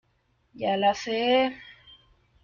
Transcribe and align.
ya 0.61 0.73
la 0.81 0.91
sé. 1.01 1.19